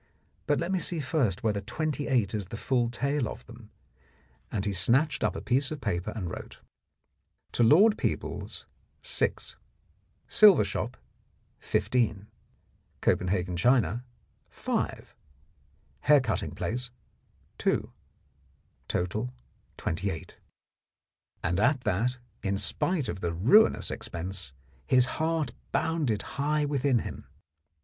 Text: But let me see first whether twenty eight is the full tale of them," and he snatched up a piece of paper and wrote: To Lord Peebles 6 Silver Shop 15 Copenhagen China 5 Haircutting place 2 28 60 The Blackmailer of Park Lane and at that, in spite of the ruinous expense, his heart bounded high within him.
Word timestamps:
But 0.47 0.59
let 0.59 0.71
me 0.71 0.79
see 0.79 0.99
first 0.99 1.43
whether 1.43 1.61
twenty 1.61 2.07
eight 2.07 2.33
is 2.33 2.47
the 2.47 2.57
full 2.57 2.89
tale 2.89 3.27
of 3.29 3.45
them," 3.45 3.69
and 4.51 4.65
he 4.65 4.73
snatched 4.73 5.23
up 5.23 5.35
a 5.35 5.41
piece 5.41 5.69
of 5.69 5.79
paper 5.79 6.09
and 6.15 6.27
wrote: 6.27 6.57
To 7.51 7.63
Lord 7.63 7.99
Peebles 7.99 8.65
6 9.03 9.57
Silver 10.27 10.63
Shop 10.63 10.97
15 11.59 12.25
Copenhagen 13.01 13.55
China 13.55 14.03
5 14.49 15.13
Haircutting 15.99 16.55
place 16.55 16.89
2 17.59 17.91
28 18.87 18.89
60 18.95 18.97
The 18.97 18.97
Blackmailer 18.97 19.21
of 19.21 19.81
Park 19.83 20.03
Lane 20.03 20.37
and 21.43 21.59
at 21.59 21.81
that, 21.81 22.17
in 22.41 22.57
spite 22.57 23.07
of 23.07 23.19
the 23.19 23.33
ruinous 23.33 23.91
expense, 23.91 24.51
his 24.87 25.05
heart 25.21 25.51
bounded 25.71 26.23
high 26.41 26.65
within 26.65 26.97
him. 27.05 27.27